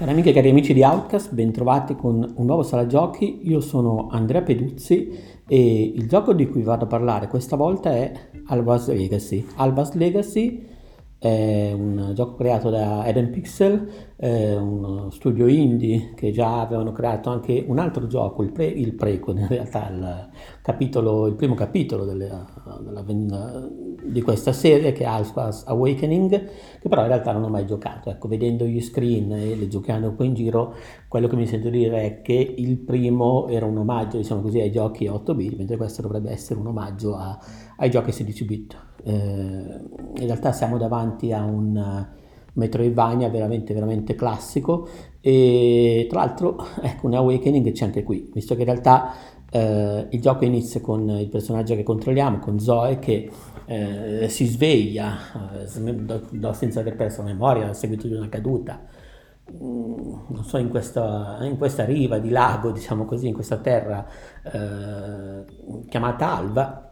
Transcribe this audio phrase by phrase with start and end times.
[0.00, 3.40] Cari amiche e cari amici di Outcast, bentrovati con un nuovo sala giochi.
[3.42, 5.10] Io sono Andrea Peduzzi
[5.46, 8.10] e il gioco di cui vado a parlare questa volta è
[8.46, 9.44] Alba's Legacy.
[9.56, 10.66] Alba's Legacy
[11.20, 17.62] è un gioco creato da Eden Pixel, uno studio indie che già avevano creato anche
[17.66, 20.28] un altro gioco, il, pre, il prequel in realtà, il,
[20.62, 22.46] capitolo, il primo capitolo delle,
[22.80, 23.68] della,
[24.02, 26.30] di questa serie che è Alpha's Awakening,
[26.80, 28.08] che però in realtà non ho mai giocato.
[28.08, 30.74] Ecco, vedendo gli screen e le giocando un po' in giro,
[31.06, 34.70] quello che mi sento dire è che il primo era un omaggio, diciamo così, ai
[34.70, 37.38] giochi 8 bit, mentre questo dovrebbe essere un omaggio a,
[37.76, 38.88] ai giochi 16 bit.
[39.02, 42.06] Eh, in realtà siamo davanti a un
[42.52, 44.88] Metroidvania veramente veramente classico
[45.20, 49.14] e tra l'altro ecco un Awakening c'è anche qui visto che in realtà
[49.50, 53.30] eh, il gioco inizia con il personaggio che controlliamo con Zoe che
[53.66, 55.16] eh, si sveglia
[55.62, 55.66] eh,
[56.52, 58.80] senza aver perso la memoria a seguito di una caduta.
[59.52, 64.04] Mm, non so, in questa, in questa, riva di lago, diciamo così, in questa terra
[64.42, 65.44] eh,
[65.88, 66.89] chiamata Alva,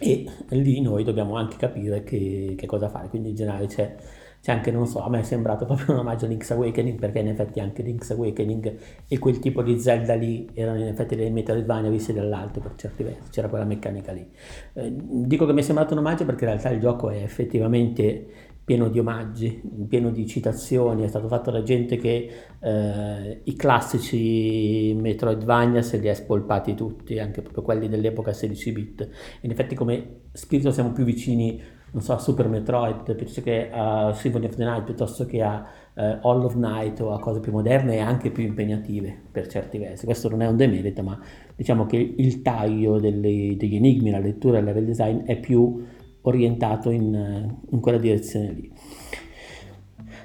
[0.00, 3.94] e lì noi dobbiamo anche capire che, che cosa fare, quindi in generale c'è,
[4.40, 7.18] c'è, anche, non so, a me è sembrato proprio un omaggio a Link's Awakening, perché
[7.18, 8.76] in effetti anche Link's Awakening
[9.06, 13.02] e quel tipo di Zelda lì erano in effetti dei Metroidvania visti dall'alto per certi
[13.02, 14.26] versi, c'era quella meccanica lì.
[14.72, 18.26] Eh, dico che mi è sembrato un omaggio perché in realtà il gioco è effettivamente
[18.70, 24.94] pieno di omaggi, pieno di citazioni, è stato fatto da gente che eh, i classici
[24.96, 29.08] Metroidvania se li ha spolpati tutti, anche proprio quelli dell'epoca 16 bit.
[29.40, 31.60] In effetti come spirito siamo più vicini,
[31.90, 35.66] non so, a Super Metroid piuttosto che a Symphony of the Night, piuttosto che a
[35.92, 39.78] eh, All of Night o a cose più moderne e anche più impegnative per certi
[39.78, 40.04] versi.
[40.04, 41.18] Questo non è un demerito, ma
[41.56, 45.98] diciamo che il taglio delle, degli enigmi, la lettura e il level design è più
[46.22, 48.72] orientato in, in quella direzione lì.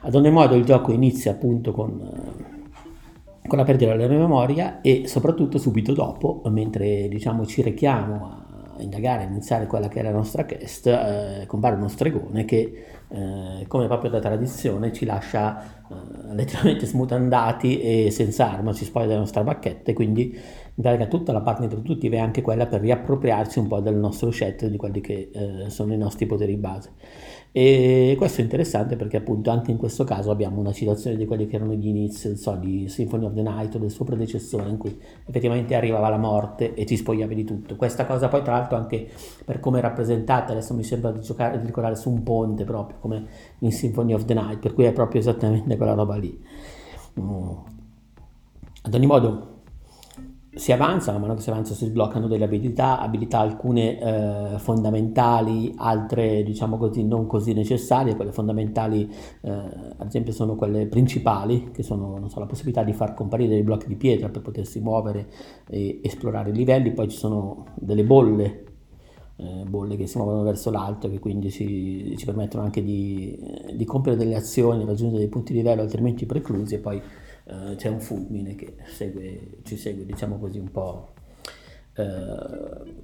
[0.00, 1.98] Ad ogni modo il gioco inizia appunto con,
[3.46, 9.24] con la perdita della memoria e soprattutto subito dopo, mentre diciamo ci rechiamo a indagare,
[9.24, 13.86] a iniziare quella che è la nostra quest, eh, compare uno stregone che eh, come
[13.86, 19.42] proprio da tradizione ci lascia eh, letteralmente smutandati e senza arma, ci spoglia della nostra
[19.42, 20.38] bacchetta e quindi
[20.82, 24.68] pratica tutta la parte introduttiva è anche quella per riappropriarci un po' del nostro scettro,
[24.68, 26.92] di quelli che eh, sono i nostri poteri base.
[27.50, 31.46] E questo è interessante perché appunto anche in questo caso abbiamo una citazione di quelli
[31.46, 34.76] che erano gli inizi, so, di Symphony of the Night o del suo predecessore in
[34.76, 37.76] cui effettivamente arrivava la morte e ti spogliavi di tutto.
[37.76, 39.08] Questa cosa poi tra l'altro anche
[39.42, 42.98] per come è rappresentata, adesso mi sembra di, giocare, di ricordare su un ponte proprio
[43.00, 43.26] come
[43.60, 46.38] in Symphony of the Night, per cui è proprio esattamente quella roba lì.
[47.18, 47.48] Mm.
[48.82, 49.55] Ad ogni modo
[50.56, 55.74] si avanza, man mano che si avanza si sbloccano delle abilità, abilità alcune eh, fondamentali,
[55.76, 59.06] altre diciamo così non così necessarie, quelle fondamentali
[59.42, 63.62] eh, ad esempio sono quelle principali, che sono so, la possibilità di far comparire dei
[63.62, 65.28] blocchi di pietra per potersi muovere
[65.68, 68.64] e esplorare i livelli, poi ci sono delle bolle,
[69.36, 73.38] eh, bolle che si muovono verso l'alto, che quindi ci, ci permettono anche di,
[73.74, 77.02] di compiere delle azioni, raggiungere dei punti di livello altrimenti preclusi e poi
[77.46, 81.14] eh, c'è un fulmine che segue, ci segue, diciamo così, un po',
[81.94, 82.94] eh,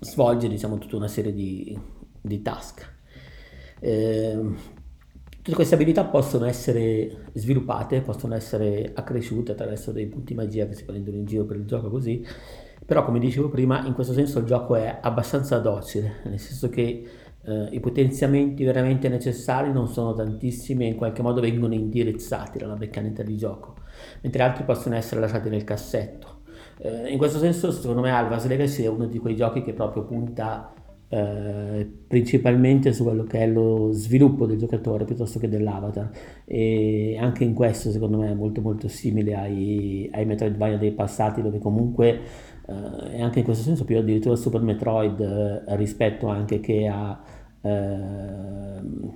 [0.00, 1.78] svolge diciamo, tutta una serie di,
[2.20, 2.94] di task.
[3.78, 4.38] Eh,
[5.36, 10.84] tutte queste abilità possono essere sviluppate, possono essere accresciute attraverso dei punti magia che si
[10.84, 12.26] prendono in giro per il gioco così,
[12.84, 17.06] però come dicevo prima, in questo senso il gioco è abbastanza docile, nel senso che
[17.46, 22.76] eh, i potenziamenti veramente necessari non sono tantissimi e in qualche modo vengono indirizzati dalla
[22.76, 23.74] meccanica di gioco,
[24.22, 26.40] mentre altri possono essere lasciati nel cassetto.
[26.78, 30.04] Eh, in questo senso, secondo me, Alvas Legacy è uno di quei giochi che proprio
[30.04, 30.72] punta
[31.08, 36.10] eh, principalmente su quello che è lo sviluppo del giocatore piuttosto che dell'avatar
[36.44, 41.42] e anche in questo secondo me è molto molto simile ai, ai Metroidvania dei passati
[41.42, 42.20] dove comunque
[42.66, 47.16] eh, e anche in questo senso più addirittura Super Metroid eh, rispetto anche che a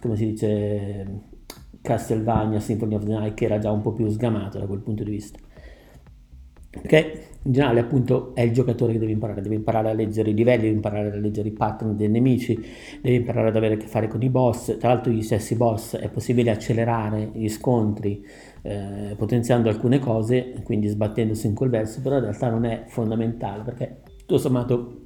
[0.00, 1.06] come si dice,
[1.80, 5.04] Castlevania Symphony of the Night, che era già un po' più sgamato da quel punto
[5.04, 5.38] di vista.
[6.70, 10.34] Perché in generale appunto è il giocatore che deve imparare, deve imparare a leggere i
[10.34, 12.58] livelli, deve imparare a leggere i pattern dei nemici,
[13.00, 15.96] deve imparare ad avere a che fare con i boss, tra l'altro gli stessi boss
[15.96, 18.24] è possibile accelerare gli scontri
[18.62, 23.62] eh, potenziando alcune cose, quindi sbattendosi in quel verso, però in realtà non è fondamentale
[23.62, 25.02] perché tutto sommato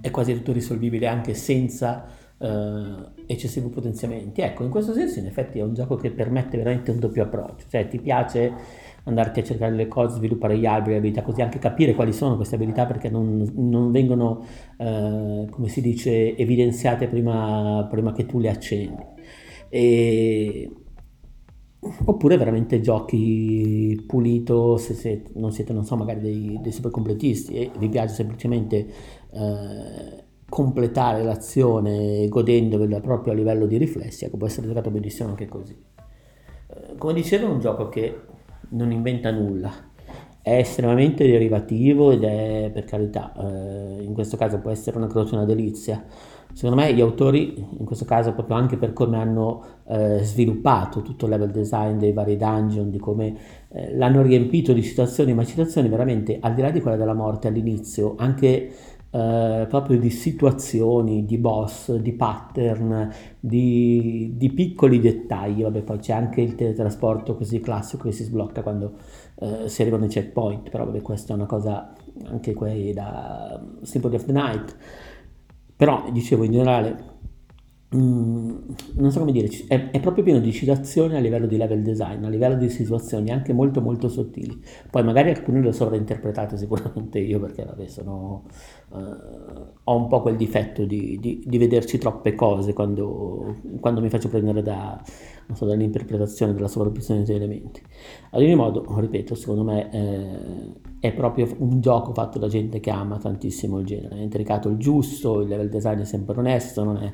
[0.00, 2.06] è quasi tutto risolvibile anche senza
[2.38, 4.40] uh, eccessivi potenziamenti.
[4.40, 7.66] Ecco, in questo senso in effetti è un gioco che permette veramente un doppio approccio,
[7.68, 8.52] cioè ti piace
[9.04, 12.36] andarti a cercare le cose, sviluppare gli alberi, le abilità, così anche capire quali sono
[12.36, 14.44] queste abilità perché non, non vengono,
[14.78, 19.04] uh, come si dice, evidenziate prima, prima, che tu le accendi.
[19.68, 20.70] E
[22.04, 27.54] oppure veramente giochi pulito se, se non siete, non so, magari dei, dei super completisti
[27.54, 28.86] e vi piace semplicemente
[29.30, 35.46] eh, completare l'azione godendovela proprio a livello di riflessi, ecco, può essere giocato benissimo anche
[35.46, 35.76] così.
[36.68, 38.20] Eh, come dicevo è un gioco che
[38.70, 39.72] non inventa nulla,
[40.40, 45.34] è estremamente derivativo ed è per carità, eh, in questo caso può essere una croce,
[45.34, 46.04] una delizia.
[46.52, 51.26] Secondo me gli autori, in questo caso proprio anche per come hanno eh, sviluppato tutto
[51.26, 53.36] il level design dei vari dungeon, di come
[53.68, 57.48] eh, l'hanno riempito di citazioni, ma citazioni veramente al di là di quella della morte
[57.48, 58.70] all'inizio, anche
[59.10, 65.62] eh, proprio di situazioni, di boss, di pattern, di, di, piccoli dettagli.
[65.62, 68.94] Vabbè, poi c'è anche il teletrasporto così classico che si sblocca quando
[69.38, 71.92] eh, si arrivano ai checkpoint, però vabbè, questa è una cosa
[72.24, 74.76] anche quei da Symphony of the Night.
[75.76, 77.14] Però, dicevo, in generale
[77.94, 78.50] Mm,
[78.94, 82.24] non so come dire, è, è, proprio pieno di citazioni a livello di level design,
[82.24, 84.60] a livello di situazioni anche molto molto sottili.
[84.90, 88.42] Poi magari alcune le ho sovrainterpretate sicuramente io perché vabbè sono,
[88.88, 88.98] uh,
[89.84, 94.28] ho un po' quel difetto di, di, di vederci troppe cose quando, quando, mi faccio
[94.30, 95.00] prendere da,
[95.52, 97.80] so, dall'interpretazione, dalla sovrapposizione degli elementi.
[98.30, 102.90] Ad ogni modo, ripeto, secondo me eh, è proprio un gioco fatto da gente che
[102.90, 106.96] ama tantissimo il genere, è intricato il giusto, il level design è sempre onesto, non
[106.96, 107.12] è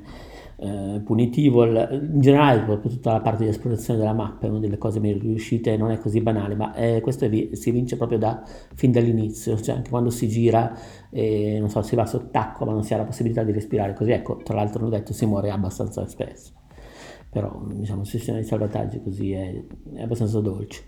[0.63, 5.01] eh, punitivo, in generale tutta la parte di esplorazione della mappa è una delle cose
[5.01, 8.45] meglio riuscite, non è così banale, ma eh, questo vi, si vince proprio da,
[8.75, 10.73] fin dall'inizio, cioè anche quando si gira,
[11.11, 14.13] eh, non so, si va sott'acqua ma non si ha la possibilità di respirare così,
[14.13, 16.53] ecco, tra l'altro l'ho detto, si muore abbastanza spesso,
[17.29, 19.65] però diciamo il sistema di salvataggio così è,
[19.95, 20.85] è abbastanza dolce.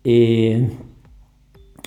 [0.00, 0.76] E,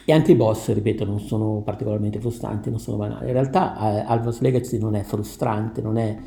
[0.06, 3.28] e anche i boss, ripeto, non sono particolarmente frustranti, non sono banali.
[3.28, 6.18] In realtà eh, Alva's Legacy non è frustrante, non è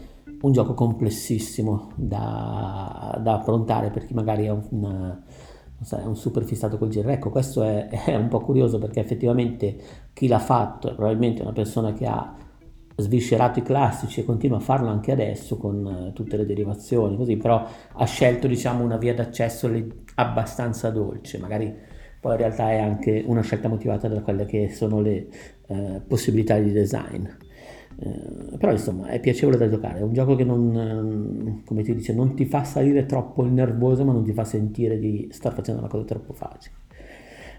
[0.41, 5.19] un gioco complessissimo da, da affrontare per chi magari è un,
[5.83, 7.15] so, è un super fissato col genere.
[7.15, 9.77] Ecco, questo è, è, un po' curioso perché effettivamente
[10.13, 12.37] chi l'ha fatto è probabilmente una persona che ha
[12.97, 17.37] sviscerato i classici e continua a farlo anche adesso con uh, tutte le derivazioni, così,
[17.37, 19.71] però ha scelto diciamo una via d'accesso
[20.15, 21.75] abbastanza dolce, magari
[22.21, 25.27] poi in realtà è anche una scelta motivata da quelle che sono le
[25.69, 27.27] uh, possibilità di design.
[27.99, 31.95] Eh, però insomma è piacevole da giocare, è un gioco che non, ehm, come ti
[31.95, 35.55] dice, non ti fa salire troppo il nervoso ma non ti fa sentire di star
[35.55, 36.77] facendo una cosa troppo facile.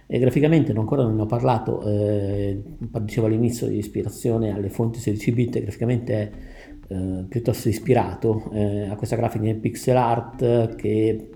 [0.05, 2.61] E graficamente ancora non ne ho parlato, eh,
[3.01, 6.31] dicevo all'inizio di ispirazione alle fonti 16 bit, graficamente è
[6.89, 11.29] eh, piuttosto ispirato eh, a questa grafica in pixel art che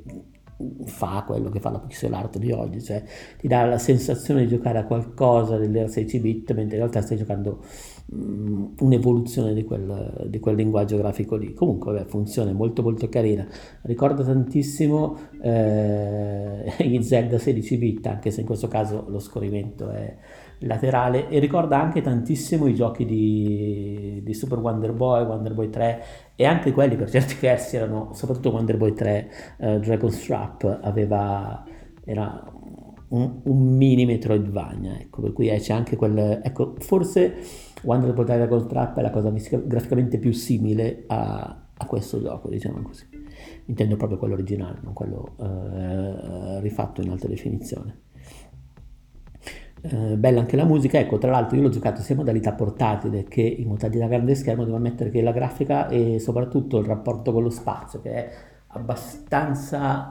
[0.85, 3.03] fa quello che fa la pixel art di oggi, cioè
[3.37, 7.17] ti dà la sensazione di giocare a qualcosa dell'era 16 bit mentre in realtà stai
[7.17, 7.63] giocando
[8.09, 11.53] un'evoluzione di quel, di quel, linguaggio grafico lì.
[11.53, 13.45] Comunque, vabbè, funzione molto molto carina.
[13.81, 20.15] Ricorda tantissimo eh, gli Zelda 16 bit, anche se in questo caso lo scorrimento è
[20.59, 26.03] laterale, e ricorda anche tantissimo i giochi di, di Super Wonder Boy, Wonder Boy 3
[26.35, 31.63] e anche quelli per certi versi erano, soprattutto Wonder Boy 3, eh, Dragon's Trap aveva
[32.09, 32.41] era
[33.09, 37.35] un, un mini Metroidvania, ecco, per cui eh, c'è anche quel, ecco, forse
[37.83, 42.81] Wonder Boy Dragon Trap è la cosa graficamente più simile a, a, questo gioco, diciamo
[42.81, 43.05] così.
[43.65, 48.05] Intendo proprio quello originale, non quello eh, rifatto in alta definizione.
[49.81, 53.23] Eh, bella anche la musica, ecco tra l'altro io l'ho giocato sia in modalità portatile
[53.25, 57.43] che in modalità grande schermo, devo ammettere che la grafica e soprattutto il rapporto con
[57.43, 58.29] lo spazio che è
[58.69, 60.09] abbastanza,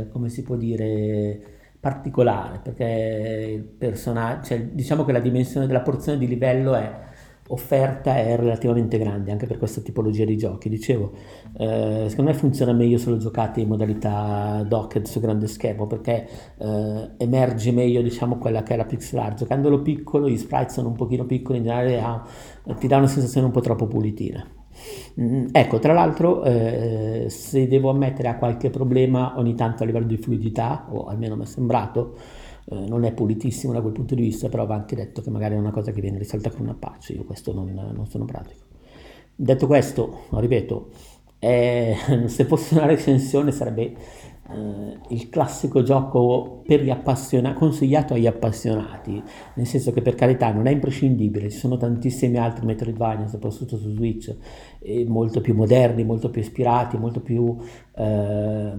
[0.00, 1.55] eh, come si può dire,
[1.86, 7.04] particolare perché il personaggio, cioè, diciamo che la dimensione della porzione di livello è
[7.48, 10.68] offerta è relativamente grande anche per questa tipologia di giochi.
[10.68, 11.12] Dicevo,
[11.58, 16.26] eh, secondo me funziona meglio se lo giocate in modalità docked su grande schermo perché
[16.58, 19.38] eh, emerge meglio diciamo quella che è la pixel art.
[19.38, 22.20] Giocandolo piccolo, gli sprite sono un pochino piccoli, in generale ha,
[22.80, 24.55] ti dà una sensazione un po' troppo pulitina.
[25.20, 30.06] Mm, ecco, tra l'altro, eh, se devo ammettere a qualche problema ogni tanto a livello
[30.06, 32.16] di fluidità, o almeno mi è sembrato,
[32.66, 35.54] eh, non è pulitissimo da quel punto di vista, però va anche detto che magari
[35.54, 38.64] è una cosa che viene risolta con un Apache, io questo non, non sono pratico.
[39.34, 40.88] Detto questo, ripeto,
[41.38, 43.94] eh, se fosse una recensione sarebbe
[44.48, 49.22] eh, il classico gioco per gli appassionati, consigliato agli appassionati,
[49.54, 53.90] nel senso che per carità non è imprescindibile, ci sono tantissimi altri Metroidvania, soprattutto su
[53.94, 54.34] Switch,
[54.80, 57.56] eh, molto più moderni, molto più ispirati, molto più,
[57.96, 58.72] eh,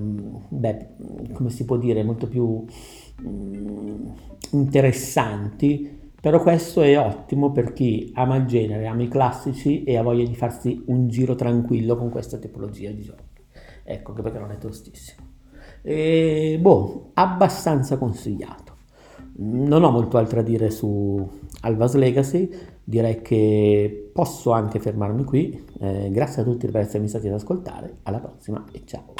[0.50, 0.88] beh,
[1.34, 2.64] come si può dire, molto più
[3.22, 4.06] mm,
[4.52, 5.96] interessanti.
[6.20, 10.26] Però questo è ottimo per chi ama il genere, ama i classici e ha voglia
[10.26, 13.24] di farsi un giro tranquillo con questa tipologia di giochi.
[13.84, 15.27] Ecco, che perché non è tostissimo.
[15.90, 18.76] E, boh, abbastanza consigliato.
[19.38, 21.26] Non ho molto altro da dire su
[21.62, 22.50] Alvas Legacy,
[22.84, 25.66] direi che posso anche fermarmi qui.
[25.80, 29.14] Eh, grazie a tutti per essermi stati ad ascoltare, alla prossima e ciao.